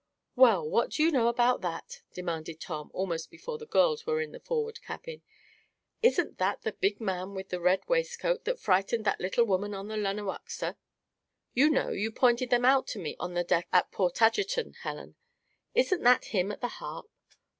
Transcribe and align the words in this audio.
"Well, 0.35 0.67
what 0.67 0.89
do 0.89 1.03
you 1.03 1.11
know 1.11 1.27
about 1.27 1.61
that?" 1.61 2.01
demanded 2.11 2.59
Tom, 2.59 2.89
almost 2.91 3.29
before 3.29 3.59
the 3.59 3.67
girls 3.67 4.03
were 4.03 4.19
in 4.19 4.31
the 4.31 4.39
forward 4.39 4.81
cabin. 4.81 5.21
"Isn't 6.01 6.39
that 6.39 6.63
the 6.63 6.71
big 6.71 6.99
man 6.99 7.35
with 7.35 7.49
the 7.49 7.59
red 7.59 7.87
waistcoat 7.87 8.45
that 8.45 8.59
frightened 8.59 9.05
that 9.05 9.21
little 9.21 9.45
woman 9.45 9.75
on 9.75 9.89
the 9.89 9.97
Lanawaxa? 9.97 10.75
You 11.53 11.69
know, 11.69 11.89
you 11.89 12.11
pointed 12.11 12.49
them 12.49 12.65
out 12.65 12.87
to 12.87 12.99
me 12.99 13.15
on 13.19 13.35
the 13.35 13.43
dock 13.43 13.65
at 13.71 13.91
Portageton, 13.91 14.73
Helen? 14.81 15.17
Isn't 15.75 16.01
that 16.01 16.25
him 16.33 16.51
at 16.51 16.61
the 16.61 16.67
harp?" 16.67 17.07